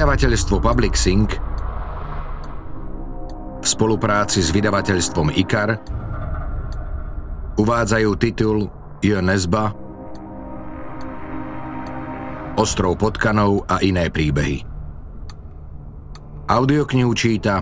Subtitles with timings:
[0.00, 1.36] Vydavateľstvo Public Sync
[3.60, 5.76] v spolupráci s vydavateľstvom IKAR
[7.60, 8.72] uvádzajú titul
[9.04, 9.20] J.
[9.20, 9.76] Nesba
[12.56, 14.64] Ostrov potkanov a iné príbehy.
[16.48, 17.60] Audioknihu číta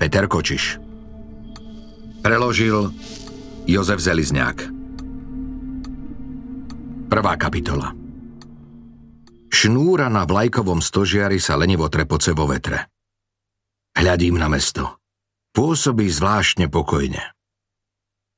[0.00, 0.80] Peter Kočiš.
[2.24, 2.88] Preložil
[3.68, 4.64] Jozef Zelizňák.
[7.12, 8.01] Prvá kapitola.
[9.62, 12.90] Šnúra na vlajkovom stožiari sa lenivo trepoce vo vetre.
[13.94, 14.98] Hľadím na mesto.
[15.54, 17.22] Pôsobí zvláštne pokojne.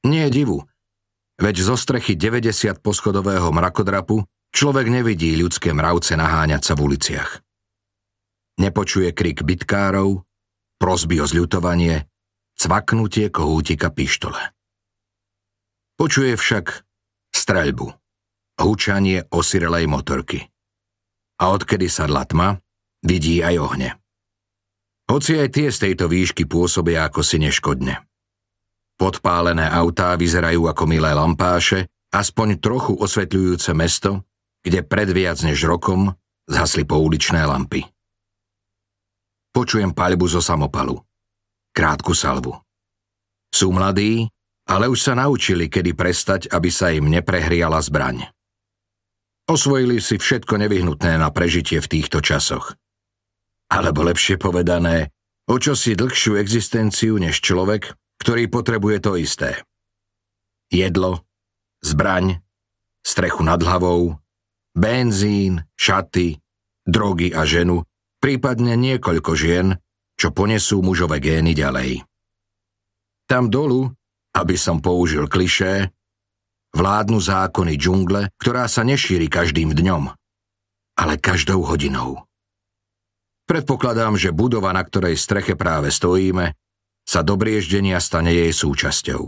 [0.05, 0.69] Nie je divu,
[1.41, 4.21] veď zo strechy 90 poschodového mrakodrapu
[4.53, 7.41] človek nevidí ľudské mravce naháňať sa v uliciach.
[8.61, 10.29] Nepočuje krik bitkárov,
[10.77, 12.05] prosby o zľutovanie,
[12.53, 14.53] cvaknutie kohútika pištole.
[15.97, 16.85] Počuje však
[17.33, 17.97] streľbu,
[18.61, 20.45] húčanie osirelej motorky–
[21.41, 22.59] a odkedy sa tma,
[23.03, 23.89] vidí aj ohne.
[25.05, 28.01] Hoci aj tie z tejto výšky pôsobia ako si neškodne.
[28.97, 34.25] Podpálené autá vyzerajú ako milé lampáše, aspoň trochu osvetľujúce mesto,
[34.65, 36.15] kde pred viac než rokom
[36.49, 37.85] zhasli pouličné lampy.
[39.55, 40.99] Počujem paľbu zo samopalu.
[41.75, 42.59] Krátku salvu.
[43.55, 44.27] Sú mladí,
[44.67, 48.34] ale už sa naučili, kedy prestať, aby sa im neprehriala zbraň.
[49.45, 52.73] Osvojili si všetko nevyhnutné na prežitie v týchto časoch.
[53.69, 55.13] Alebo lepšie povedané,
[55.45, 57.93] o čosi dlhšiu existenciu než človek,
[58.25, 59.61] ktorý potrebuje to isté.
[60.73, 61.23] Jedlo,
[61.85, 62.41] zbraň,
[63.05, 64.17] strechu nad hlavou,
[64.73, 66.41] benzín, šaty,
[66.89, 67.85] drogy a ženu,
[68.25, 69.77] prípadne niekoľko žien,
[70.17, 72.03] čo ponesú mužové gény ďalej.
[73.29, 73.93] Tam dolu,
[74.35, 75.94] aby som použil klišé,
[76.75, 80.11] Vládnu zákony džungle, ktorá sa nešíri každým dňom,
[80.99, 82.27] ale každou hodinou.
[83.47, 86.51] Predpokladám, že budova, na ktorej streche práve stojíme,
[87.07, 89.23] sa do brieždenia stane jej súčasťou.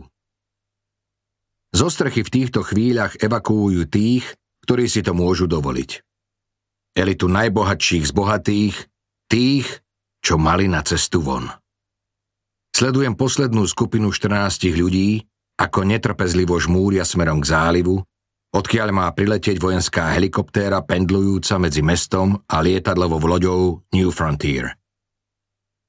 [1.76, 4.24] Zo strechy v týchto chvíľach evakuujú tých,
[4.66, 6.02] ktorí si to môžu dovoliť.
[6.96, 8.76] Elitu najbohatších z bohatých,
[9.28, 9.68] tých,
[10.18, 11.46] čo mali na cestu von.
[12.72, 15.22] Sledujem poslednú skupinu 14 ľudí,
[15.56, 18.04] ako netrpezlivo žmúria smerom k zálivu,
[18.52, 24.76] odkiaľ má priletieť vojenská helikoptéra pendlujúca medzi mestom a lietadlovou loďou New Frontier.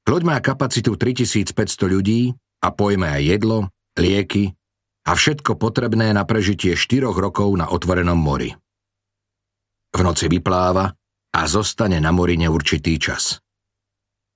[0.08, 1.52] Loď má kapacitu 3500
[1.84, 2.32] ľudí
[2.64, 3.68] a pojme aj jedlo,
[4.00, 4.56] lieky
[5.04, 8.56] a všetko potrebné na prežitie 4 rokov na otvorenom mori.
[9.92, 10.92] V noci vypláva
[11.32, 13.40] a zostane na mori neurčitý čas.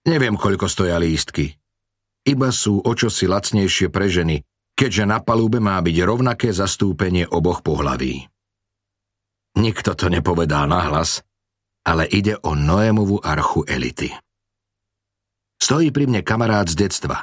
[0.04, 1.56] Neviem, koľko stoja lístky.
[2.28, 4.44] Iba sú čosi lacnejšie pre ženy,
[4.82, 8.26] keďže na palube má byť rovnaké zastúpenie oboch pohlaví.
[9.54, 11.22] Nikto to nepovedá nahlas,
[11.86, 14.10] ale ide o Noémovú archu elity.
[15.62, 17.22] Stojí pri mne kamarát z detstva,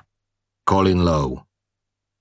[0.64, 1.44] Colin Lowe.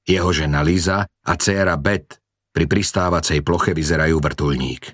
[0.03, 2.19] Jeho žena Liza a dcéra Beth
[2.51, 4.91] pri pristávacej ploche vyzerajú vrtulník.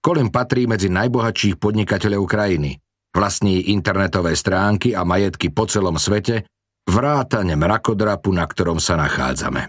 [0.00, 2.80] Colin patrí medzi najbohatších podnikateľov krajiny,
[3.12, 6.48] vlastní internetové stránky a majetky po celom svete
[6.88, 9.68] vrátane mrakodrapu, na ktorom sa nachádzame.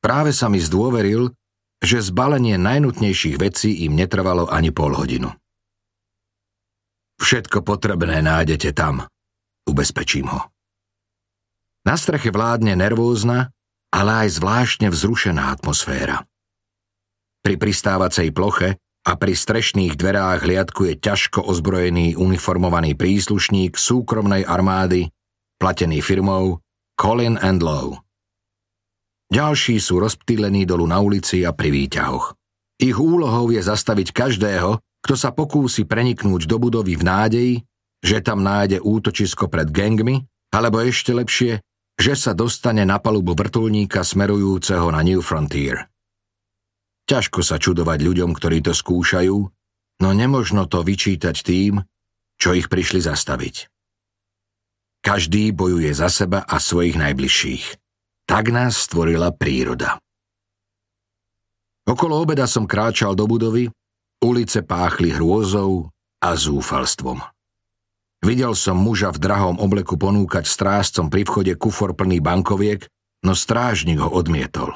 [0.00, 1.30] Práve sa mi zdôveril,
[1.84, 5.28] že zbalenie najnutnejších vecí im netrvalo ani pol hodinu.
[7.20, 9.04] Všetko potrebné nájdete tam,
[9.68, 10.40] ubezpečím ho.
[11.84, 13.52] Na streche vládne nervózna,
[13.92, 16.26] ale aj zvláštne vzrušená atmosféra.
[17.40, 18.76] Pri pristávacej ploche
[19.06, 25.14] a pri strešných dverách hliadkuje ťažko ozbrojený uniformovaný príslušník súkromnej armády
[25.56, 26.60] platený firmou
[26.96, 28.00] Colin and Lowe.
[29.26, 32.38] Ďalší sú rozptýlení dolu na ulici a pri výťahoch.
[32.78, 37.54] Ich úlohou je zastaviť každého, kto sa pokúsi preniknúť do budovy v nádeji,
[38.04, 40.22] že tam nájde útočisko pred gangmi,
[40.54, 41.58] alebo ešte lepšie,
[41.96, 45.88] že sa dostane na palubu vrtulníka smerujúceho na New Frontier.
[47.06, 49.36] Ťažko sa čudovať ľuďom, ktorí to skúšajú,
[50.02, 51.80] no nemožno to vyčítať tým,
[52.36, 53.75] čo ich prišli zastaviť.
[55.06, 57.78] Každý bojuje za seba a svojich najbližších.
[58.26, 60.02] Tak nás stvorila príroda.
[61.86, 63.70] Okolo obeda som kráčal do budovy,
[64.18, 67.22] ulice páchli hrôzou a zúfalstvom.
[68.26, 72.82] Videl som muža v drahom obleku ponúkať strážcom pri vchode kufor plný bankoviek,
[73.22, 74.74] no strážnik ho odmietol.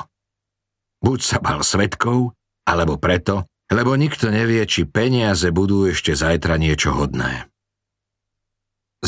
[1.03, 2.39] Buď sa bal svetkov,
[2.71, 7.50] alebo preto, lebo nikto nevie, či peniaze budú ešte zajtra niečo hodné.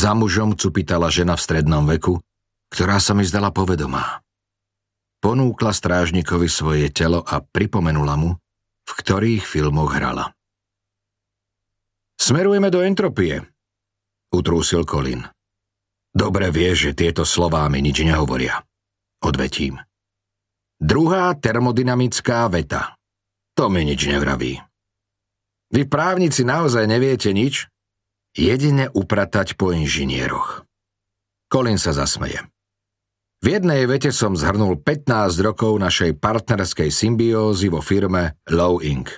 [0.02, 2.18] Za mužom cupitala žena v strednom veku,
[2.74, 4.18] ktorá sa mi zdala povedomá.
[5.22, 8.34] Ponúkla strážnikovi svoje telo a pripomenula mu,
[8.82, 10.34] v ktorých filmoch hrala.
[12.18, 13.46] Smerujeme do entropie,
[14.34, 15.22] utrúsil Colin.
[16.10, 18.58] Dobre vieš, že tieto slová mi nič nehovoria.
[19.22, 19.78] Odvetím.
[20.82, 22.98] Druhá termodynamická veta.
[23.54, 24.58] To mi nič nevraví.
[25.70, 27.71] Vy právnici naozaj neviete nič?
[28.32, 30.64] Jedine upratať po inžinieroch.
[31.52, 32.40] Colin sa zasmeje.
[33.44, 39.12] V jednej vete som zhrnul 15 rokov našej partnerskej symbiózy vo firme Low Inc.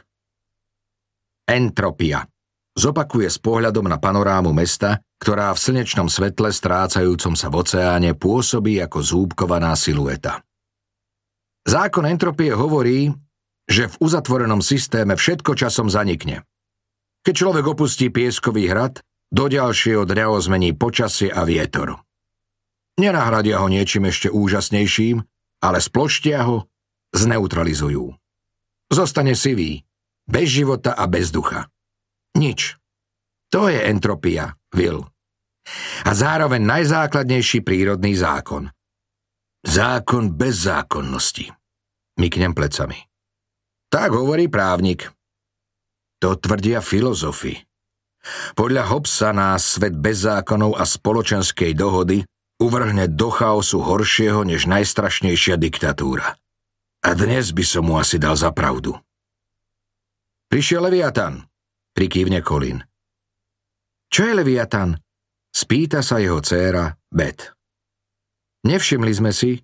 [1.47, 2.27] Entropia.
[2.75, 8.83] Zopakuje s pohľadom na panorámu mesta, ktorá v slnečnom svetle strácajúcom sa v oceáne pôsobí
[8.83, 10.43] ako zúbkovaná silueta.
[11.63, 13.15] Zákon entropie hovorí,
[13.71, 16.43] že v uzatvorenom systéme všetko časom zanikne.
[17.25, 19.01] Keď človek opustí pieskový hrad,
[19.33, 22.05] do ďalšieho dňa zmení počasie a vietor.
[23.01, 25.25] Nenahradia ho niečím ešte úžasnejším,
[25.65, 26.71] ale sploštia ho,
[27.17, 28.15] zneutralizujú.
[28.93, 29.83] Zostane sivý,
[30.29, 31.67] bez života a bez ducha.
[32.37, 32.77] Nič.
[33.51, 35.03] To je entropia, Will.
[36.05, 38.69] A zároveň najzákladnejší prírodný zákon.
[39.65, 41.49] Zákon bez zákonnosti.
[42.21, 43.01] Myknem plecami.
[43.89, 45.09] Tak hovorí právnik.
[46.23, 47.57] To tvrdia filozofi.
[48.57, 52.25] Podľa Hobbesa nás svet bez zákonov a spoločenskej dohody
[52.63, 56.39] uvrhne do chaosu horšieho než najstrašnejšia diktatúra.
[57.05, 58.97] A dnes by som mu asi dal za pravdu.
[60.49, 61.45] Prišiel Leviatan,
[61.93, 62.81] prikývne Kolín.
[64.09, 64.97] Čo je Leviatan?
[65.55, 67.53] Spýta sa jeho dcéra Bet.
[68.65, 69.61] Nevšimli sme si,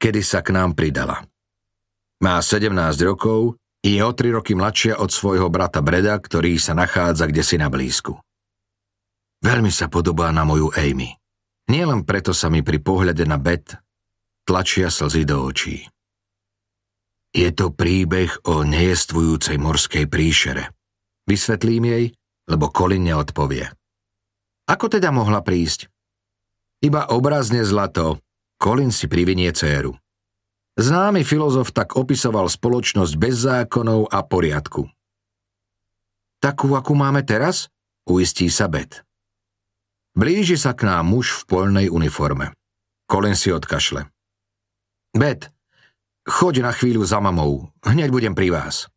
[0.00, 1.20] kedy sa k nám pridala.
[2.22, 2.72] Má 17
[3.04, 7.58] rokov, je o 3 roky mladšia od svojho brata Breda, ktorý sa nachádza kde si
[7.58, 8.14] na blízku.
[9.42, 11.18] Veľmi sa podobá na moju Amy.
[11.66, 13.74] Nielen preto sa mi pri pohľade na Bet
[14.46, 15.86] tlačia slzy do očí.
[17.32, 20.68] Je to príbeh o nejestvujúcej morskej príšere.
[21.24, 22.04] Vysvetlím jej,
[22.50, 23.72] lebo Colin neodpovie.
[24.68, 25.88] Ako teda mohla prísť?
[26.82, 28.20] Iba obrazne zlato,
[28.58, 29.96] Colin si privinie céru.
[30.72, 34.88] Známy filozof tak opisoval spoločnosť bez zákonov a poriadku.
[36.40, 37.68] Takú, akú máme teraz?
[38.08, 39.04] Uistí sa Bet.
[40.16, 42.56] Blíži sa k nám muž v polnej uniforme.
[43.04, 44.08] Colin si odkašle.
[45.12, 45.52] Bet,
[46.24, 48.88] choď na chvíľu za mamou, hneď budem pri vás.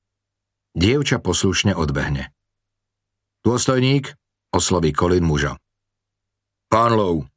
[0.76, 2.32] Dievča poslušne odbehne.
[3.44, 4.16] Dôstojník,
[4.56, 5.60] osloví Colin muža.
[6.72, 7.28] Pán Lou.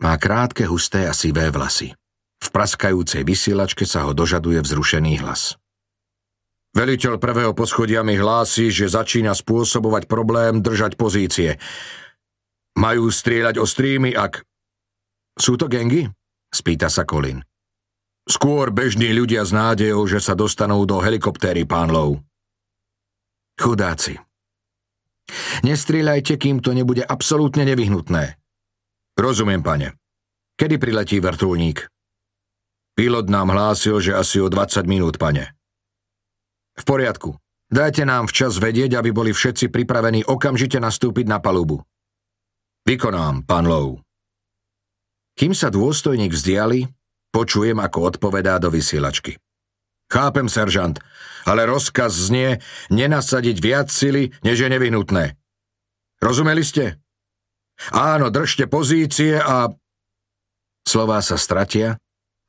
[0.00, 1.92] Má krátke, husté a sivé vlasy.
[2.44, 5.56] V praskajúcej vysielačke sa ho dožaduje vzrušený hlas.
[6.76, 11.56] Veliteľ prvého poschodia mi hlási, že začína spôsobovať problém držať pozície.
[12.76, 14.44] Majú strieľať o strímy, ak...
[15.38, 16.10] Sú to gengy?
[16.50, 17.40] Spýta sa Colin.
[18.26, 22.18] Skôr bežní ľudia s nádejou, že sa dostanú do helikoptéry, pán Lou.
[23.54, 24.18] Chudáci.
[25.62, 28.36] Nestrieľajte, kým to nebude absolútne nevyhnutné.
[29.14, 29.94] Rozumiem, pane.
[30.58, 31.93] Kedy priletí vrtulník?
[32.94, 35.50] Pilot nám hlásil, že asi o 20 minút, pane.
[36.78, 37.34] V poriadku.
[37.66, 41.82] Dajte nám včas vedieť, aby boli všetci pripravení okamžite nastúpiť na palubu.
[42.86, 43.98] Vykonám, pán Lou.
[45.34, 46.86] Kým sa dôstojník vzdiali,
[47.34, 49.42] počujem, ako odpovedá do vysielačky.
[50.06, 50.94] Chápem, seržant,
[51.42, 52.62] ale rozkaz znie
[52.94, 55.34] nenasadiť viac sily, než je nevyhnutné.
[56.22, 57.02] Rozumeli ste?
[57.90, 59.66] Áno, držte pozície a...
[60.86, 61.98] Slová sa stratia,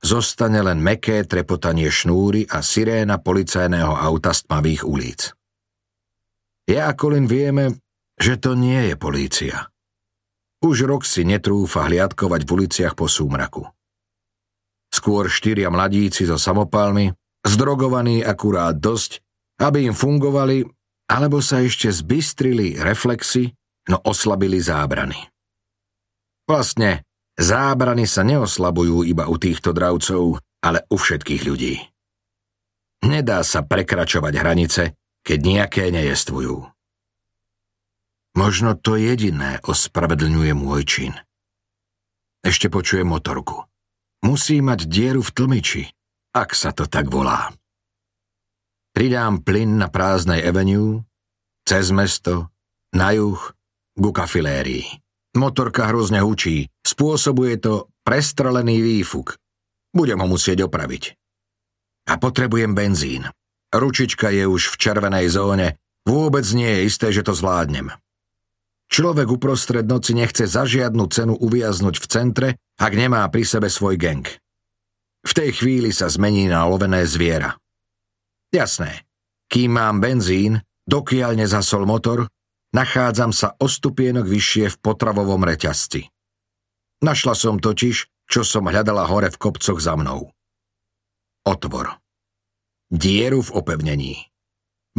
[0.02, 5.22] zostane len meké trepotanie šnúry a siréna policajného auta z tmavých ulic.
[6.66, 7.78] Ja a Colin vieme,
[8.18, 9.70] že to nie je polícia.
[10.66, 13.70] Už rok si netrúfa hliadkovať v uliciach po súmraku.
[14.90, 17.14] Skôr štyria mladíci so samopalmi,
[17.46, 19.22] zdrogovaní akurát dosť,
[19.62, 20.66] aby im fungovali,
[21.06, 23.54] alebo sa ešte zbystrili reflexy,
[23.92, 25.20] no oslabili zábrany.
[26.50, 27.06] Vlastne,
[27.40, 31.76] zábrany sa neoslabujú iba u týchto dravcov, ale u všetkých ľudí.
[33.06, 34.84] Nedá sa prekračovať hranice,
[35.22, 36.66] keď nejaké nejestvujú.
[38.36, 41.14] Možno to jediné ospravedlňuje môj čin.
[42.44, 43.64] Ešte počujem motorku.
[44.26, 45.84] Musí mať dieru v tlmiči,
[46.36, 47.54] ak sa to tak volá.
[48.92, 51.04] Pridám plyn na prázdnej avenue,
[51.64, 52.52] cez mesto,
[52.96, 53.40] na juh,
[53.96, 55.05] ku kafilérii.
[55.36, 59.36] Motorka hrozne hučí, spôsobuje to prestrelený výfuk.
[59.92, 61.12] Budem ho musieť opraviť.
[62.08, 63.28] A potrebujem benzín.
[63.76, 65.76] Ručička je už v červenej zóne,
[66.08, 67.92] vôbec nie je isté, že to zvládnem.
[68.88, 72.50] Človek uprostred noci nechce za žiadnu cenu uviaznuť v centre,
[72.80, 74.24] ak nemá pri sebe svoj gang.
[75.26, 77.58] V tej chvíli sa zmení na lovené zviera.
[78.54, 79.04] Jasné,
[79.50, 82.30] kým mám benzín, dokiaľ nezasol motor,
[82.76, 86.12] nachádzam sa o stupienok vyššie v potravovom reťazci.
[87.00, 90.36] Našla som totiž, čo som hľadala hore v kopcoch za mnou.
[91.48, 91.96] Otvor.
[92.92, 94.14] Dieru v opevnení.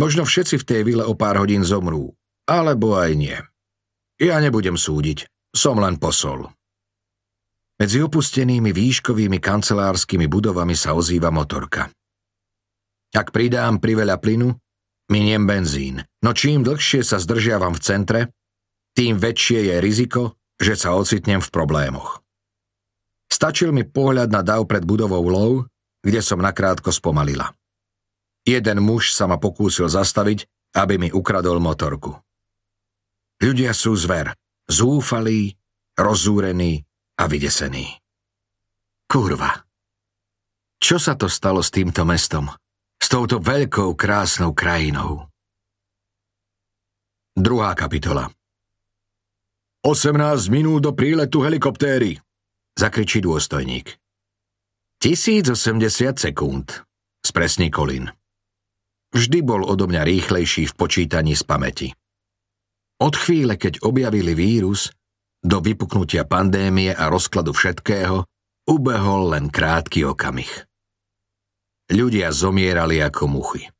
[0.01, 2.17] Možno všetci v tej vile o pár hodín zomrú,
[2.49, 3.39] alebo aj nie.
[4.17, 6.49] Ja nebudem súdiť, som len posol.
[7.77, 11.93] Medzi opustenými výškovými kancelárskymi budovami sa ozýva motorka.
[13.13, 14.49] Ak pridám priveľa plynu,
[15.13, 18.21] miniem benzín, no čím dlhšie sa zdržiavam v centre,
[18.97, 22.25] tým väčšie je riziko, že sa ocitnem v problémoch.
[23.29, 25.53] Stačil mi pohľad na dav pred budovou lov,
[26.01, 27.53] kde som nakrátko spomalila.
[28.47, 30.47] Jeden muž sa ma pokúsil zastaviť,
[30.79, 32.15] aby mi ukradol motorku.
[33.43, 34.33] Ľudia sú zver,
[34.71, 35.53] zúfalí,
[35.99, 36.87] rozúrení
[37.19, 38.01] a vydesený.
[39.11, 39.67] Kurva.
[40.81, 42.49] Čo sa to stalo s týmto mestom?
[42.99, 45.29] S touto veľkou, krásnou krajinou?
[47.37, 48.33] Druhá kapitola
[49.87, 52.19] 18 minút do príletu helikoptéry,
[52.75, 53.95] zakričí dôstojník.
[54.99, 55.55] 1080
[56.19, 56.83] sekúnd,
[57.23, 58.11] spresní Kolin.
[59.15, 61.89] Vždy bol odo mňa rýchlejší v počítaní z pamäti.
[62.99, 64.91] Od chvíle, keď objavili vírus,
[65.39, 68.27] do vypuknutia pandémie a rozkladu všetkého
[68.67, 70.66] ubehol len krátky okamih.
[71.87, 73.71] Ľudia zomierali ako muchy.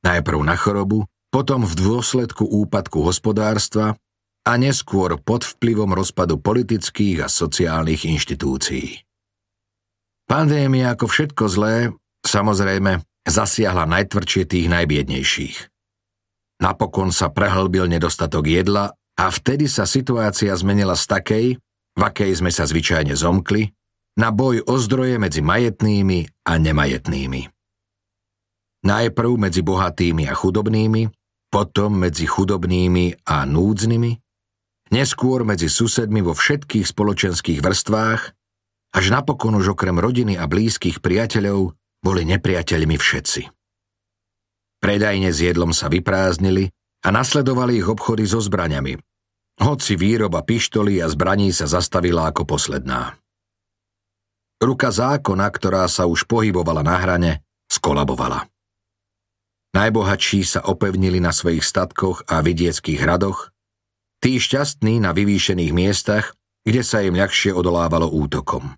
[0.00, 4.00] Najprv na chorobu, potom v dôsledku úpadku hospodárstva
[4.48, 9.04] a neskôr pod vplyvom rozpadu politických a sociálnych inštitúcií.
[10.24, 11.92] Pandémia ako všetko zlé,
[12.24, 15.56] samozrejme, zasiahla najtvrdšie tých najbiednejších.
[16.64, 21.46] Napokon sa prehlbil nedostatok jedla a vtedy sa situácia zmenila z takej,
[21.92, 23.77] v akej sme sa zvyčajne zomkli,
[24.18, 27.42] na boj o zdroje medzi majetnými a nemajetnými.
[28.82, 31.10] Najprv medzi bohatými a chudobnými,
[31.48, 34.12] potom medzi chudobnými a núdznymi,
[34.90, 38.22] neskôr medzi susedmi vo všetkých spoločenských vrstvách,
[38.94, 43.42] až napokon už okrem rodiny a blízkych priateľov boli nepriateľmi všetci.
[44.78, 46.70] Predajne s jedlom sa vyprázdnili
[47.02, 48.98] a nasledovali ich obchody so zbraňami,
[49.58, 53.18] hoci výroba pištolí a zbraní sa zastavila ako posledná.
[54.58, 58.50] Ruka zákona, ktorá sa už pohybovala na hrane, skolabovala.
[59.70, 63.54] Najbohatší sa opevnili na svojich statkoch a vidieckých hradoch,
[64.18, 66.34] tí šťastní na vyvýšených miestach,
[66.66, 68.74] kde sa im ľahšie odolávalo útokom.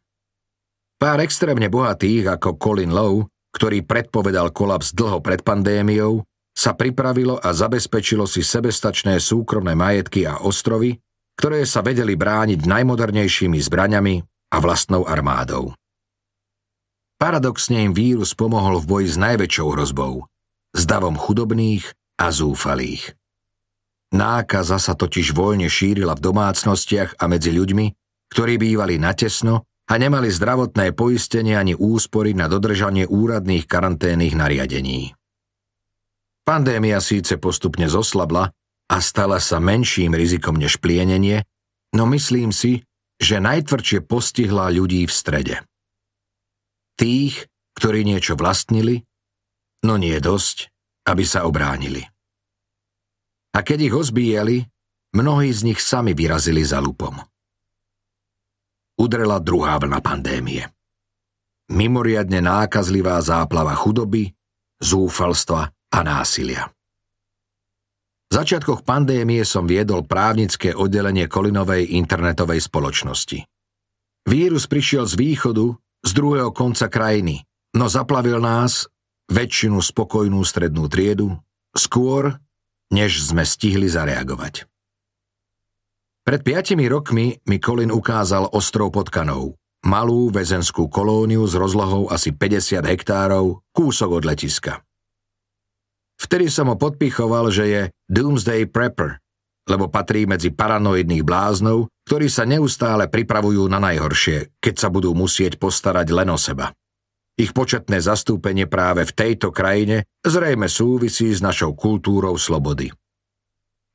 [1.01, 6.21] Pár extrémne bohatých ako Colin Lowe, ktorý predpovedal kolaps dlho pred pandémiou,
[6.53, 11.01] sa pripravilo a zabezpečilo si sebestačné súkromné majetky a ostrovy,
[11.41, 14.21] ktoré sa vedeli brániť najmodernejšími zbraňami
[14.51, 15.73] a vlastnou armádou.
[17.21, 20.27] Paradoxne im vírus pomohol v boji s najväčšou hrozbou,
[20.75, 21.85] s davom chudobných
[22.19, 23.15] a zúfalých.
[24.11, 27.87] Nákaza sa totiž voľne šírila v domácnostiach a medzi ľuďmi,
[28.35, 35.15] ktorí bývali natesno a nemali zdravotné poistenie ani úspory na dodržanie úradných karanténnych nariadení.
[36.43, 38.51] Pandémia síce postupne zoslabla
[38.91, 41.47] a stala sa menším rizikom než plienenie,
[41.95, 42.83] no myslím si,
[43.21, 45.57] že najtvrdšie postihla ľudí v strede.
[46.97, 47.47] Tých,
[47.77, 49.05] ktorí niečo vlastnili,
[49.85, 50.73] no nie dosť,
[51.05, 52.01] aby sa obránili.
[53.53, 54.57] A keď ich ozbíjali,
[55.13, 57.19] mnohí z nich sami vyrazili za lupom.
[59.01, 60.65] Udrela druhá vlna pandémie.
[61.71, 64.33] Mimoriadne nákazlivá záplava chudoby,
[64.83, 66.69] zúfalstva a násilia.
[68.31, 73.43] V začiatkoch pandémie som viedol právnické oddelenie Kolinovej internetovej spoločnosti.
[74.31, 75.75] Vírus prišiel z východu,
[76.07, 77.43] z druhého konca krajiny,
[77.75, 78.87] no zaplavil nás,
[79.35, 81.43] väčšinu spokojnú strednú triedu,
[81.75, 82.39] skôr,
[82.95, 84.71] než sme stihli zareagovať.
[86.23, 92.87] Pred piatimi rokmi mi Kolin ukázal ostrov Potkanov, malú väzenskú kolóniu s rozlohou asi 50
[92.87, 94.87] hektárov, kúsok od letiska.
[96.21, 99.17] Vtedy som ho podpichoval, že je Doomsday Prepper,
[99.65, 105.57] lebo patrí medzi paranoidných bláznov, ktorí sa neustále pripravujú na najhoršie, keď sa budú musieť
[105.57, 106.77] postarať len o seba.
[107.41, 112.93] Ich početné zastúpenie práve v tejto krajine zrejme súvisí s našou kultúrou slobody.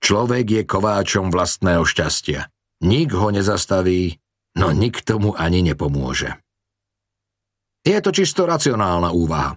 [0.01, 2.49] Človek je kováčom vlastného šťastia.
[2.81, 4.17] Nik ho nezastaví,
[4.57, 6.33] no nik tomu ani nepomôže.
[7.85, 9.53] Je to čisto racionálna úvaha.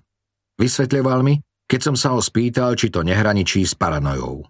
[0.61, 4.43] Vysvetľoval mi, keď som sa ho spýtal, či to nehraničí s paranojou.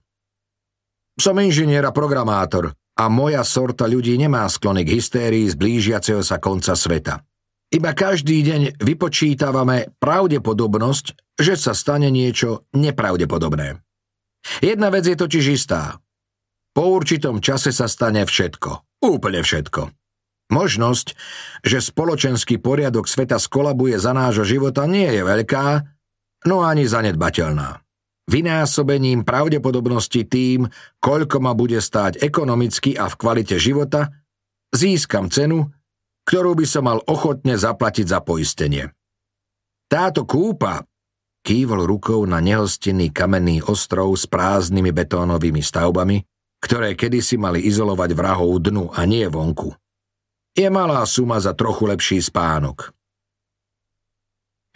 [1.19, 6.39] Som inžinier a programátor a moja sorta ľudí nemá sklony k hystérii z blížiaceho sa
[6.39, 7.27] konca sveta.
[7.69, 13.83] Iba každý deň vypočítavame pravdepodobnosť, že sa stane niečo nepravdepodobné.
[14.63, 16.01] Jedna vec je totiž istá.
[16.73, 19.03] Po určitom čase sa stane všetko.
[19.05, 19.91] Úplne všetko.
[20.49, 21.13] Možnosť,
[21.61, 25.98] že spoločenský poriadok sveta skolabuje za nášho života nie je veľká,
[26.49, 27.85] no ani zanedbateľná.
[28.29, 30.69] Vynásobením pravdepodobnosti tým,
[31.01, 34.13] koľko ma bude stáť ekonomicky a v kvalite života,
[34.73, 35.69] získam cenu,
[36.29, 38.93] ktorú by som mal ochotne zaplatiť za poistenie.
[39.89, 40.85] Táto kúpa
[41.41, 46.21] kývol rukou na nehostinný kamenný ostrov s prázdnymi betónovými stavbami,
[46.61, 49.73] ktoré kedysi mali izolovať vrahov dnu a nie vonku.
[50.53, 52.93] Je malá suma za trochu lepší spánok.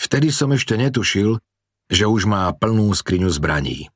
[0.01, 1.37] Vtedy som ešte netušil,
[1.93, 3.93] že už má plnú skriňu zbraní.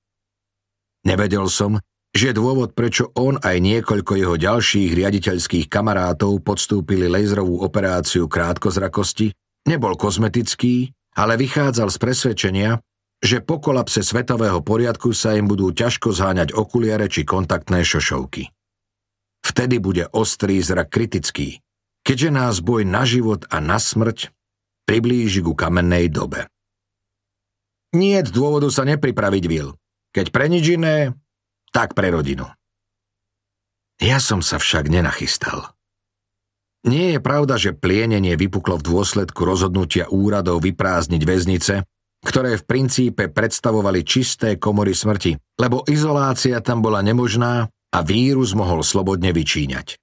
[1.08, 1.80] Nevedel som,
[2.12, 9.32] že dôvod, prečo on aj niekoľko jeho ďalších riaditeľských kamarátov podstúpili laserovú operáciu krátkozrakosti,
[9.64, 12.70] nebol kozmetický, ale vychádzal z presvedčenia,
[13.20, 18.52] že po kolapse svetového poriadku sa im budú ťažko zháňať okuliare či kontaktné šošovky.
[19.40, 21.64] Vtedy bude ostrý zrak kritický,
[22.04, 24.32] keďže nás boj na život a na smrť
[24.84, 26.48] priblíži ku kamennej dobe.
[27.94, 29.76] Nie dôvodu sa nepripraviť, Vil.
[30.10, 31.12] Keď pre nič iné,
[31.70, 32.48] tak pre rodinu.
[34.00, 35.76] Ja som sa však nenachystal.
[36.86, 41.74] Nie je pravda, že plienenie vypuklo v dôsledku rozhodnutia úradov vyprázdniť väznice,
[42.22, 48.86] ktoré v princípe predstavovali čisté komory smrti, lebo izolácia tam bola nemožná a vírus mohol
[48.86, 49.98] slobodne vyčíňať.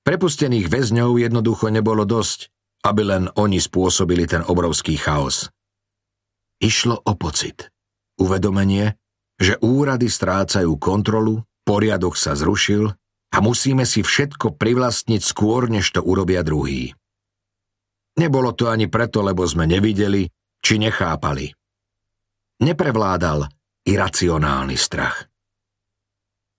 [0.00, 2.48] Prepustených väzňov jednoducho nebolo dosť,
[2.88, 5.52] aby len oni spôsobili ten obrovský chaos.
[6.60, 7.72] Išlo o pocit.
[8.20, 9.00] Uvedomenie,
[9.40, 12.92] že úrady strácajú kontrolu, poriadok sa zrušil
[13.32, 16.92] a musíme si všetko privlastniť skôr, než to urobia druhý.
[18.20, 20.28] Nebolo to ani preto, lebo sme nevideli,
[20.60, 21.48] či nechápali.
[22.60, 23.48] Neprevládal
[23.88, 25.24] iracionálny strach.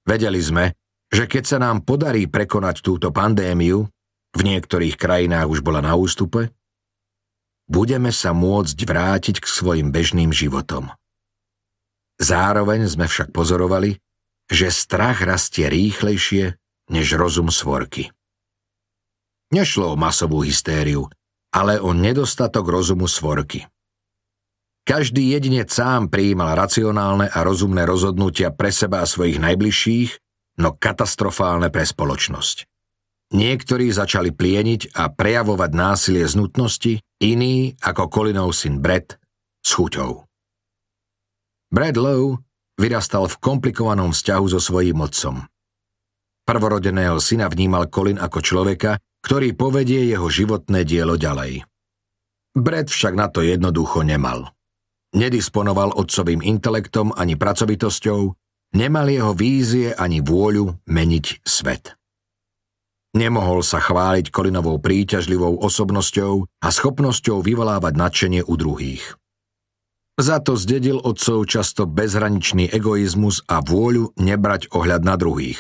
[0.02, 0.74] Vedeli sme,
[1.14, 3.86] že keď sa nám podarí prekonať túto pandémiu,
[4.32, 6.50] v niektorých krajinách už bola na ústupe,
[7.72, 10.92] budeme sa môcť vrátiť k svojim bežným životom.
[12.20, 13.96] Zároveň sme však pozorovali,
[14.52, 16.60] že strach rastie rýchlejšie
[16.92, 18.12] než rozum svorky.
[19.56, 21.08] Nešlo o masovú hystériu,
[21.56, 23.64] ale o nedostatok rozumu svorky.
[24.84, 30.10] Každý jedinec sám prijímal racionálne a rozumné rozhodnutia pre seba a svojich najbližších,
[30.60, 32.68] no katastrofálne pre spoločnosť.
[33.32, 39.22] Niektorí začali plieniť a prejavovať násilie z nutnosti, iní, ako Kolinov syn Brett,
[39.62, 40.26] s chuťou.
[41.72, 42.42] Brad Lowe
[42.76, 45.46] vyrastal v komplikovanom vzťahu so svojím otcom.
[46.44, 51.64] Prvorodeného syna vnímal Colin ako človeka, ktorý povedie jeho životné dielo ďalej.
[52.58, 54.52] Brad však na to jednoducho nemal.
[55.14, 58.34] Nedisponoval otcovým intelektom ani pracovitosťou,
[58.76, 61.96] nemal jeho vízie ani vôľu meniť svet.
[63.12, 69.20] Nemohol sa chváliť Kolinovou príťažlivou osobnosťou a schopnosťou vyvolávať nadšenie u druhých.
[70.16, 75.60] Za to zdedil otcov často bezhraničný egoizmus a vôľu nebrať ohľad na druhých,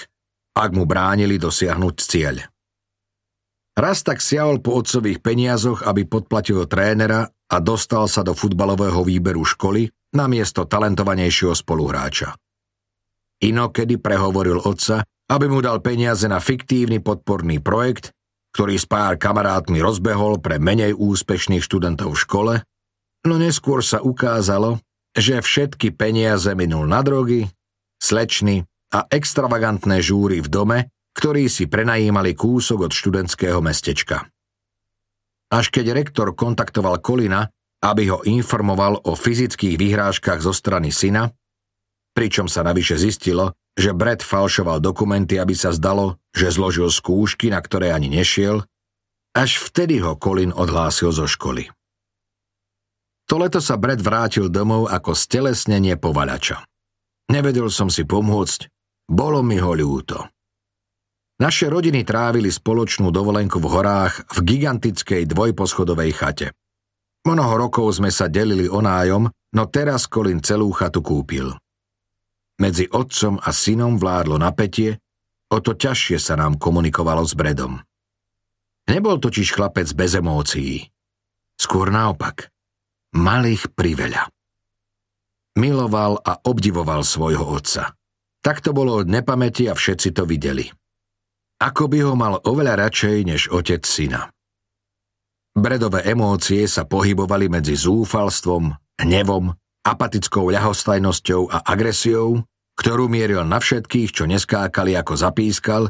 [0.55, 2.47] ak mu bránili dosiahnuť cieľ.
[3.75, 9.43] Raz tak siahol po otcových peniazoch, aby podplatil trénera a dostal sa do futbalového výberu
[9.43, 12.35] školy na miesto talentovanejšieho spoluhráča.
[13.41, 18.11] Inokedy prehovoril otca, aby mu dal peniaze na fiktívny podporný projekt,
[18.51, 22.53] ktorý s pár kamarátmi rozbehol pre menej úspešných študentov v škole,
[23.23, 24.83] no neskôr sa ukázalo,
[25.15, 27.47] že všetky peniaze minul na drogy,
[28.03, 30.77] slečny a extravagantné žúry v dome,
[31.15, 34.27] ktorí si prenajímali kúsok od študentského mestečka.
[35.51, 37.47] Až keď rektor kontaktoval Kolina,
[37.83, 41.31] aby ho informoval o fyzických vyhrážkach zo strany syna,
[42.15, 47.59] pričom sa navyše zistilo, že Brett falšoval dokumenty, aby sa zdalo, že zložil skúšky, na
[47.63, 48.63] ktoré ani nešiel,
[49.31, 51.71] až vtedy ho Colin odhlásil zo školy.
[53.31, 56.67] To leto sa Brett vrátil domov ako stelesnenie povalača.
[57.31, 58.67] Nevedel som si pomôcť,
[59.07, 60.27] bolo mi ho ľúto.
[61.39, 66.47] Naše rodiny trávili spoločnú dovolenku v horách v gigantickej dvojposchodovej chate.
[67.25, 71.55] Mnoho rokov sme sa delili o nájom, no teraz Colin celú chatu kúpil.
[72.61, 75.01] Medzi otcom a synom vládlo napätie,
[75.49, 77.81] o to ťažšie sa nám komunikovalo s Bredom.
[78.85, 80.85] Nebol totiž chlapec bez emócií.
[81.57, 82.53] Skôr naopak.
[83.17, 84.29] Mal ich priveľa.
[85.57, 87.97] Miloval a obdivoval svojho otca.
[88.45, 90.69] Tak to bolo od nepamäti a všetci to videli
[91.61, 94.33] ako by ho mal oveľa radšej než otec syna.
[95.53, 99.53] Bredové emócie sa pohybovali medzi zúfalstvom, hnevom,
[99.85, 102.41] apatickou ľahostajnosťou a agresiou,
[102.75, 105.83] ktorú mieril na všetkých, čo neskákali ako zapískal,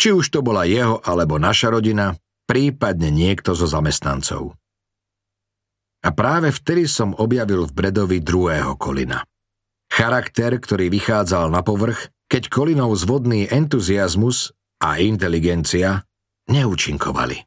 [0.00, 2.16] či už to bola jeho alebo naša rodina,
[2.48, 4.56] prípadne niekto zo zamestnancov.
[6.02, 9.22] A práve vtedy som objavil v Bredovi druhého Kolina.
[9.86, 14.50] Charakter, ktorý vychádzal na povrch, keď Kolinov zvodný entuziasmus
[14.82, 16.02] a inteligencia
[16.50, 17.38] neúčinkovali.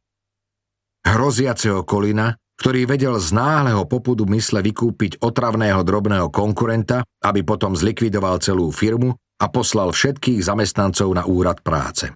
[1.04, 8.40] Hroziaceho Kolina, ktorý vedel z náhleho popudu mysle vykúpiť otravného drobného konkurenta, aby potom zlikvidoval
[8.40, 12.16] celú firmu a poslal všetkých zamestnancov na úrad práce.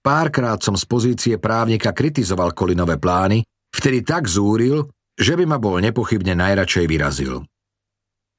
[0.00, 5.76] Párkrát som z pozície právnika kritizoval Kolinové plány, vtedy tak zúril, že by ma bol
[5.82, 7.44] nepochybne najradšej vyrazil.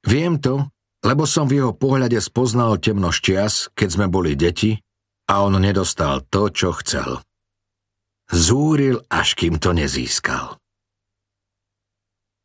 [0.02, 0.66] Viem to,
[1.06, 4.74] lebo som v jeho pohľade spoznal temno čias, keď sme boli deti
[5.30, 7.22] a on nedostal to, čo chcel.
[8.32, 10.61] Zúril, až kým to nezískal.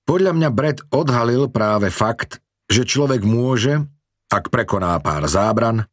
[0.08, 2.40] Podľa mňa Brett odhalil práve fakt,
[2.72, 3.84] že človek môže,
[4.32, 5.84] ak prekoná pár zábran,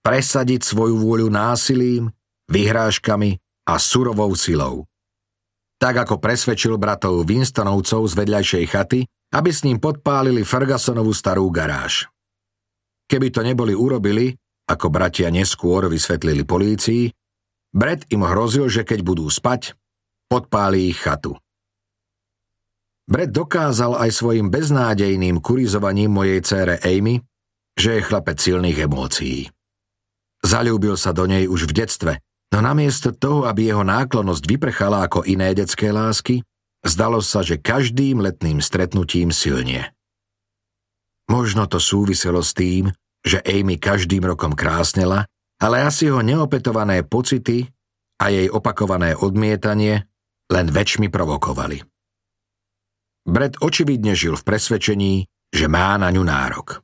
[0.00, 2.08] presadiť svoju vôľu násilím,
[2.48, 3.36] vyhrážkami
[3.68, 4.90] a surovou silou
[5.80, 9.00] tak ako presvedčil bratov Winstonovcov z vedľajšej chaty,
[9.32, 12.04] aby s ním podpálili Fergusonovú starú garáž.
[13.08, 14.36] Keby to neboli urobili,
[14.68, 17.08] ako bratia neskôr vysvetlili polícii,
[17.72, 19.72] Brett im hrozil, že keď budú spať,
[20.28, 21.38] podpálí ich chatu.
[23.10, 27.18] Brett dokázal aj svojim beznádejným kurizovaním mojej cére Amy,
[27.74, 29.50] že je chlapec silných emócií.
[30.46, 32.12] Zalúbil sa do nej už v detstve–
[32.50, 36.42] No namiesto toho, aby jeho náklonosť vyprchala ako iné detské lásky,
[36.82, 39.86] zdalo sa, že každým letným stretnutím silnie.
[41.30, 42.90] Možno to súviselo s tým,
[43.22, 45.30] že Amy každým rokom krásnela,
[45.62, 47.70] ale asi ho neopetované pocity
[48.18, 50.10] a jej opakované odmietanie
[50.50, 51.86] len väčšmi provokovali.
[53.30, 55.12] Brett očividne žil v presvedčení,
[55.54, 56.82] že má na ňu nárok.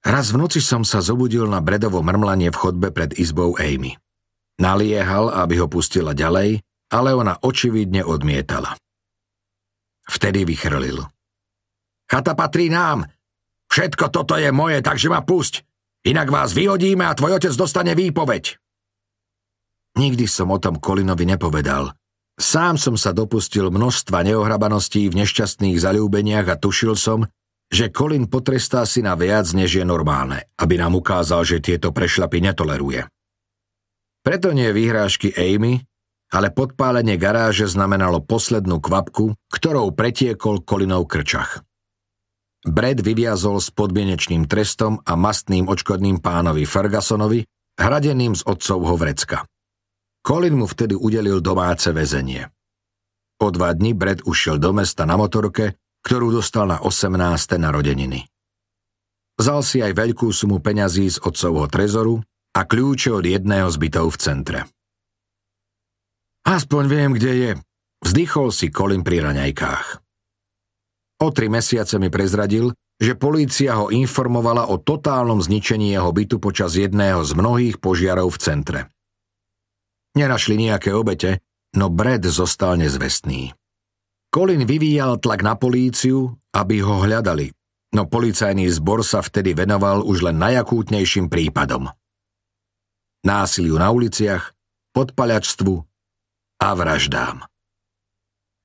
[0.00, 4.00] Raz v noci som sa zobudil na bredovo mrmlanie v chodbe pred izbou Amy.
[4.56, 8.72] Naliehal, aby ho pustila ďalej, ale ona očividne odmietala.
[10.08, 11.04] Vtedy vychrlil.
[12.06, 13.04] Chata patrí nám.
[13.66, 15.66] Všetko toto je moje, takže ma pusť.
[16.06, 18.56] Inak vás vyhodíme a tvoj otec dostane výpoveď.
[19.98, 21.90] Nikdy som o tom Kolinovi nepovedal.
[22.36, 27.24] Sám som sa dopustil množstva neohrabaností v nešťastných zalúbeniach a tušil som,
[27.72, 33.08] že Colin potrestá syna viac, než je normálne, aby nám ukázal, že tieto prešlapy netoleruje.
[34.20, 35.80] Preto nie vyhrážky Amy,
[36.28, 41.64] ale podpálenie garáže znamenalo poslednú kvapku, ktorou pretiekol Kolinov krčach.
[42.66, 47.46] Brad vyviazol s podmienečným trestom a mastným očkodným pánovi Fergusonovi,
[47.78, 49.46] hradeným z otcovho vrecka.
[50.26, 52.50] Colin mu vtedy udelil domáce väzenie.
[53.38, 57.18] O dva dni Brad ušiel do mesta na motorke ktorú dostal na 18.
[57.58, 58.30] narodeniny.
[59.34, 62.22] Vzal si aj veľkú sumu peňazí z otcovho trezoru
[62.54, 64.60] a kľúče od jedného z bytov v centre.
[66.46, 67.50] Aspoň viem, kde je,
[68.06, 69.86] vzdychol si Colin pri raňajkách.
[71.26, 72.70] O tri mesiace mi prezradil,
[73.02, 78.38] že polícia ho informovala o totálnom zničení jeho bytu počas jedného z mnohých požiarov v
[78.38, 78.80] centre.
[80.16, 81.44] Nenašli nejaké obete,
[81.76, 83.52] no Brad zostal nezvestný.
[84.32, 87.52] Colin vyvíjal tlak na políciu, aby ho hľadali,
[87.92, 91.92] no policajný zbor sa vtedy venoval už len najakútnejším prípadom.
[93.28, 94.56] Násiliu na uliciach,
[94.96, 95.74] podpaľačstvu
[96.64, 97.44] a vraždám.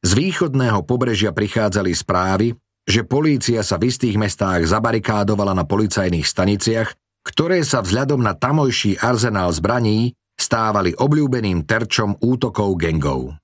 [0.01, 2.55] Z východného pobrežia prichádzali správy,
[2.87, 8.97] že polícia sa v istých mestách zabarikádovala na policajných staniciach, ktoré sa vzhľadom na tamojší
[8.97, 13.37] arzenál zbraní stávali obľúbeným terčom útokov gengov.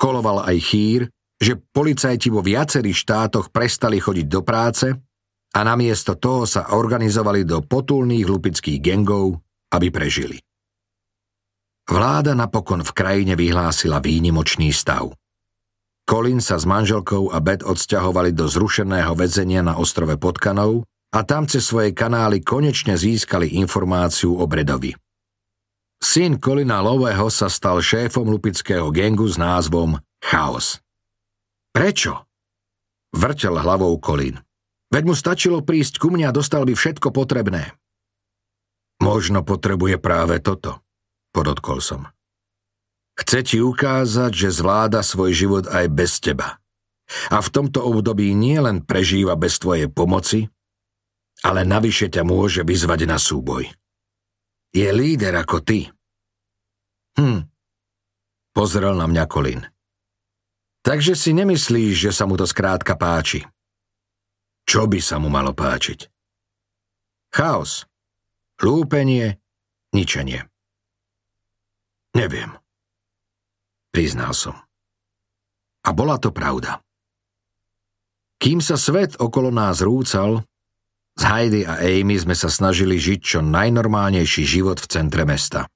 [0.00, 1.00] Koloval aj chýr,
[1.36, 4.92] že policajti vo viacerých štátoch prestali chodiť do práce
[5.50, 9.40] a namiesto toho sa organizovali do potulných lupických gengov,
[9.72, 10.40] aby prežili.
[11.90, 15.10] Vláda napokon v krajine vyhlásila výnimočný stav.
[16.06, 21.50] Colin sa s manželkou a Bet odsťahovali do zrušeného väzenia na ostrove Potkanov a tam
[21.50, 24.94] cez svoje kanály konečne získali informáciu o Bredovi.
[26.00, 30.80] Syn Colina Loweho sa stal šéfom lupického gengu s názvom Chaos.
[31.76, 32.24] Prečo?
[33.12, 34.40] Vrtel hlavou Kolín.
[34.90, 37.76] Veď mu stačilo prísť ku mne a dostal by všetko potrebné.
[39.00, 40.82] Možno potrebuje práve toto,
[41.36, 42.08] podotkol som.
[43.14, 46.58] Chce ti ukázať, že zvláda svoj život aj bez teba.
[47.28, 50.48] A v tomto období nie len prežíva bez tvojej pomoci,
[51.44, 53.68] ale navyše ťa môže vyzvať na súboj.
[54.70, 55.90] Je líder ako ty.
[57.18, 57.42] Hm.
[58.54, 59.66] Pozrel na mňa Kolín.
[60.80, 63.44] Takže si nemyslíš, že sa mu to skrátka páči.
[64.64, 66.06] Čo by sa mu malo páčiť?
[67.34, 67.84] Chaos.
[68.62, 69.42] Lúpenie,
[69.90, 70.46] ničenie.
[72.14, 72.54] Neviem.
[73.90, 74.54] Priznal som.
[75.82, 76.78] A bola to pravda.
[78.40, 80.46] Kým sa svet okolo nás rúcal,
[81.20, 85.68] s Heidi a Amy sme sa snažili žiť čo najnormálnejší život v centre mesta.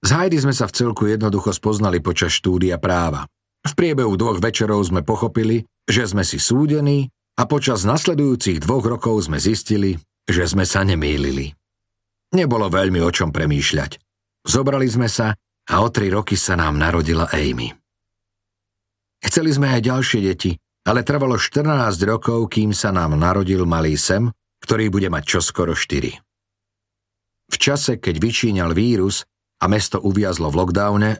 [0.00, 3.28] S Heidi sme sa v celku jednoducho spoznali počas štúdia práva.
[3.68, 9.28] V priebehu dvoch večerov sme pochopili, že sme si súdení a počas nasledujúcich dvoch rokov
[9.28, 11.52] sme zistili, že sme sa nemýlili.
[12.32, 14.00] Nebolo veľmi o čom premýšľať.
[14.48, 15.36] Zobrali sme sa
[15.68, 17.68] a o tri roky sa nám narodila Amy.
[19.20, 20.56] Chceli sme aj ďalšie deti,
[20.88, 21.68] ale trvalo 14
[22.08, 24.32] rokov, kým sa nám narodil malý Sem,
[24.64, 26.16] ktorý bude mať čoskoro 4.
[27.48, 29.28] V čase, keď vyčíňal vírus
[29.60, 31.10] a mesto uviazlo v lockdowne,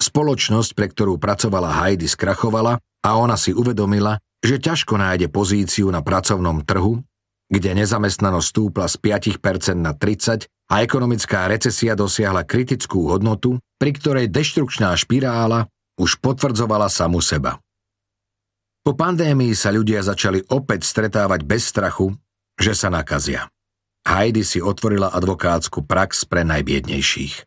[0.00, 6.00] spoločnosť, pre ktorú pracovala Heidi, skrachovala a ona si uvedomila, že ťažko nájde pozíciu na
[6.00, 7.04] pracovnom trhu,
[7.52, 14.32] kde nezamestnanosť stúpla z 5% na 30 a ekonomická recesia dosiahla kritickú hodnotu, pri ktorej
[14.32, 15.68] deštrukčná špirála
[16.00, 17.60] už potvrdzovala samu seba.
[18.80, 22.16] Po pandémii sa ľudia začali opäť stretávať bez strachu,
[22.56, 23.48] že sa nakazia.
[24.08, 27.44] Heidi si otvorila advokátsku prax pre najbiednejších.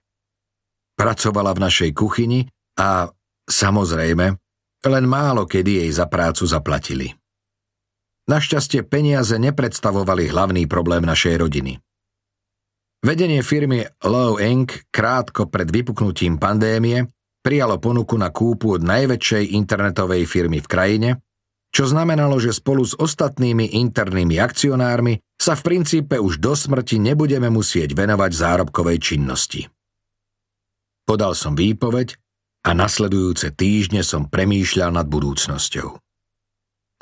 [0.94, 2.46] Pracovala v našej kuchyni
[2.78, 3.10] a,
[3.50, 4.38] samozrejme,
[4.86, 7.10] len málo kedy jej za prácu zaplatili.
[8.30, 11.82] Našťastie peniaze nepredstavovali hlavný problém našej rodiny.
[13.04, 14.88] Vedenie firmy Low Inc.
[14.88, 17.04] krátko pred vypuknutím pandémie
[17.44, 21.10] prijalo ponuku na kúpu od najväčšej internetovej firmy v krajine,
[21.74, 27.52] čo znamenalo, že spolu s ostatnými internými akcionármi sa v princípe už do smrti nebudeme
[27.52, 29.68] musieť venovať zárobkovej činnosti.
[31.04, 32.16] Podal som výpoveď
[32.64, 36.00] a nasledujúce týždne som premýšľal nad budúcnosťou.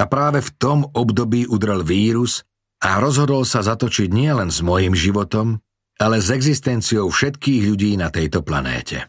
[0.01, 2.41] A práve v tom období udrel vírus
[2.81, 5.61] a rozhodol sa zatočiť nielen s mojim životom,
[6.01, 9.05] ale s existenciou všetkých ľudí na tejto planéte.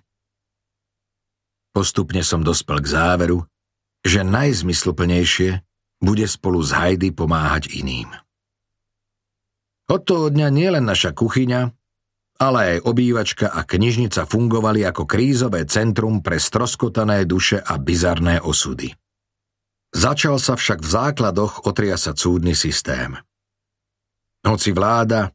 [1.72, 3.48] Postupne som dospel k záveru,
[4.04, 5.64] že najzmysluplnejšie
[6.04, 8.12] bude spolu s Heidi pomáhať iným.
[9.88, 11.72] Od toho dňa nielen naša kuchyňa,
[12.42, 18.90] ale aj obývačka a knižnica fungovali ako krízové centrum pre stroskotané duše a bizarné osudy.
[19.92, 23.14] Začal sa však v základoch otriasať súdny systém.
[24.42, 25.30] Hoci vláda,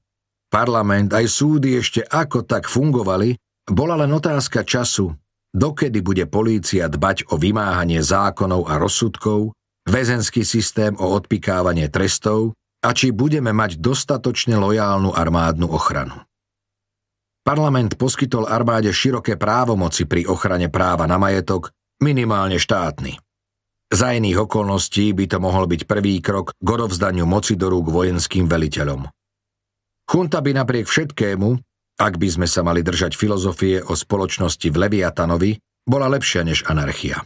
[0.50, 3.38] parlament aj súdy ešte ako tak fungovali,
[3.69, 5.13] bola len otázka času,
[5.56, 9.54] dokedy bude polícia dbať o vymáhanie zákonov a rozsudkov,
[9.88, 16.16] väzenský systém o odpikávanie trestov a či budeme mať dostatočne lojálnu armádnu ochranu.
[17.48, 21.72] Parlament poskytol armáde široké právomoci pri ochrane práva na majetok,
[22.04, 23.16] minimálne štátny.
[23.88, 28.44] Za iných okolností by to mohol byť prvý krok k odovzdaniu moci do rúk vojenským
[28.52, 29.08] veliteľom.
[30.04, 31.67] Chunta by napriek všetkému,
[31.98, 35.52] ak by sme sa mali držať filozofie o spoločnosti v Leviatanovi,
[35.86, 37.26] bola lepšia než anarchia.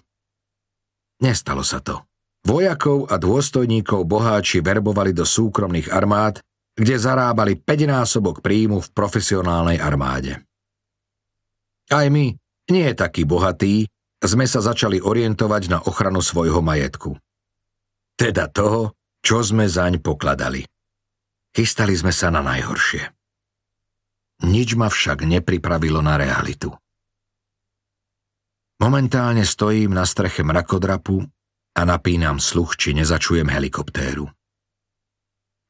[1.21, 2.07] Nestalo sa to.
[2.41, 6.41] Vojakov a dôstojníkov boháči verbovali do súkromných armád
[6.75, 10.39] kde zarábali 5 násobok príjmu v profesionálnej armáde.
[11.91, 12.31] Aj my,
[12.71, 17.19] nie je taký bohatý, sme sa začali orientovať na ochranu svojho majetku.
[18.15, 20.63] Teda toho, čo sme zaň pokladali.
[21.51, 23.11] Chystali sme sa na najhoršie.
[24.41, 26.73] Nič ma však nepripravilo na realitu.
[28.81, 31.21] Momentálne stojím na streche mrakodrapu
[31.77, 34.25] a napínam sluch, či nezačujem helikoptéru.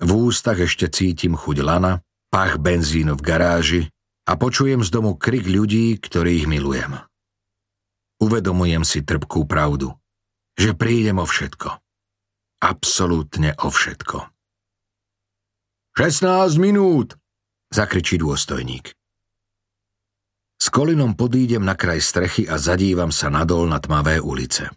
[0.01, 1.99] V ústach ešte cítim chuť lana,
[2.31, 3.81] pach benzínu v garáži
[4.25, 7.03] a počujem z domu krik ľudí, ktorých milujem.
[8.23, 9.93] Uvedomujem si trpkú pravdu,
[10.55, 11.69] že prídem o všetko.
[12.63, 14.17] Absolútne o všetko.
[15.99, 17.20] 16 minút,
[17.71, 18.91] zakričí dôstojník.
[20.61, 24.69] S Kolinom podídem na kraj strechy a zadívam sa nadol na tmavé ulice.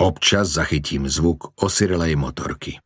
[0.00, 2.80] Občas zachytím zvuk osirelej motorky.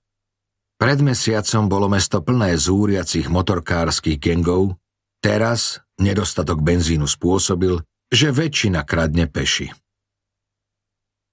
[0.74, 4.74] Pred mesiacom bolo mesto plné zúriacich motorkárskych gengov,
[5.22, 7.78] teraz nedostatok benzínu spôsobil,
[8.10, 9.70] že väčšina kradne peši.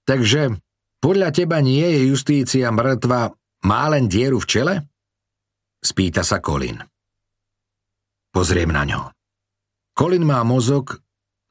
[0.06, 0.54] Takže
[1.02, 3.34] podľa teba nie je justícia mŕtva,
[3.66, 4.74] má len dieru v čele?
[5.82, 6.91] Spýta sa Colin.
[8.32, 9.02] Pozriem na ňo.
[9.92, 10.98] Colin má mozog,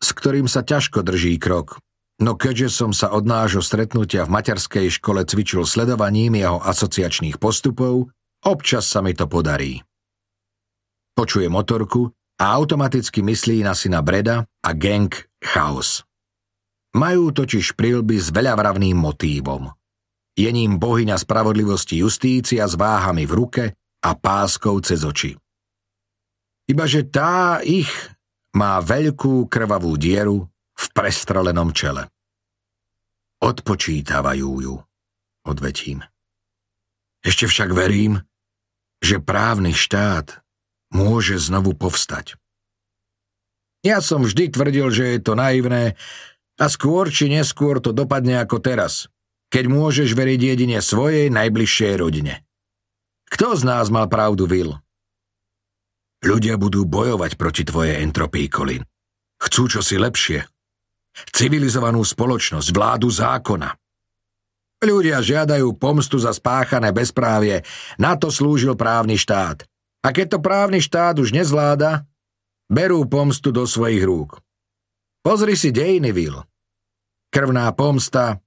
[0.01, 1.77] s ktorým sa ťažko drží krok,
[2.21, 8.13] No keďže som sa od nášho stretnutia v materskej škole cvičil sledovaním jeho asociačných postupov,
[8.45, 9.81] občas sa mi to podarí.
[11.17, 15.09] Počuje motorku a automaticky myslí na syna Breda a gang
[15.41, 16.05] Chaos.
[16.93, 19.73] Majú totiž prilby s veľavravným motívom.
[20.37, 23.63] Je ním bohyňa spravodlivosti justícia s váhami v ruke
[24.05, 25.33] a páskou cez oči.
[26.71, 27.91] Ibaže tá ich
[28.55, 32.07] má veľkú krvavú dieru v prestrelenom čele.
[33.43, 34.75] Odpočítavajú ju,
[35.43, 35.99] odvetím.
[37.19, 38.23] Ešte však verím,
[39.03, 40.39] že právny štát
[40.95, 42.39] môže znovu povstať.
[43.83, 45.99] Ja som vždy tvrdil, že je to naivné
[46.55, 49.11] a skôr či neskôr to dopadne ako teraz,
[49.51, 52.47] keď môžeš veriť jedine svojej najbližšej rodine.
[53.27, 54.79] Kto z nás mal pravdu, Will?
[56.21, 58.85] Ľudia budú bojovať proti tvojej entropii, Colin.
[59.41, 60.45] Chcú čosi lepšie.
[61.33, 63.73] Civilizovanú spoločnosť, vládu zákona.
[64.81, 67.65] Ľudia žiadajú pomstu za spáchané bezprávie.
[67.97, 69.65] Na to slúžil právny štát.
[70.01, 72.05] A keď to právny štát už nezvláda,
[72.65, 74.41] berú pomstu do svojich rúk.
[75.21, 76.41] Pozri si dejiny, Will.
[77.29, 78.41] Krvná pomsta,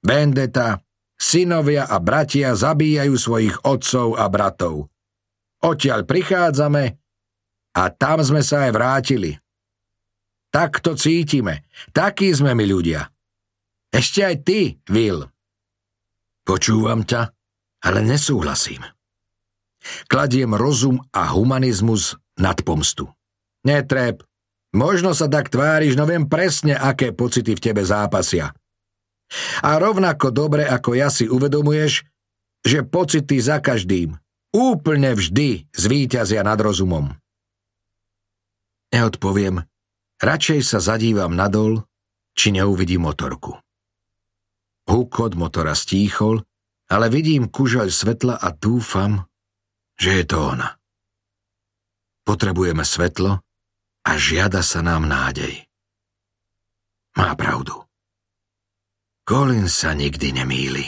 [0.00, 0.80] vendeta,
[1.20, 4.88] synovia a bratia zabíjajú svojich otcov a bratov.
[5.60, 7.03] Odtiaľ prichádzame
[7.74, 9.32] a tam sme sa aj vrátili.
[10.54, 11.66] Tak to cítime.
[11.90, 13.10] Takí sme my ľudia.
[13.90, 15.26] Ešte aj ty, Will.
[16.46, 17.34] Počúvam ťa,
[17.82, 18.86] ale nesúhlasím.
[20.06, 23.10] Kladiem rozum a humanizmus nad pomstu.
[23.66, 24.22] Netreb.
[24.74, 28.50] Možno sa tak tváriš, no viem presne, aké pocity v tebe zápasia.
[29.62, 32.02] A rovnako dobre ako ja si uvedomuješ,
[32.66, 34.18] že pocity za každým,
[34.50, 37.14] úplne vždy zvíťazia nad rozumom.
[38.94, 39.58] Neodpoviem.
[40.22, 41.82] Radšej sa zadívam nadol,
[42.38, 43.58] či neuvidím motorku.
[44.86, 46.46] Hukot motora stíchol,
[46.86, 49.26] ale vidím kužaľ svetla a dúfam,
[49.98, 50.78] že je to ona.
[52.22, 53.42] Potrebujeme svetlo
[54.06, 55.66] a žiada sa nám nádej.
[57.18, 57.82] Má pravdu.
[59.26, 60.86] Colin sa nikdy nemýli.